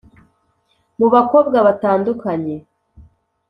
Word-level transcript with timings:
mu 0.99 1.07
bakobwa 1.13 1.57
batandukanye, 1.67 2.55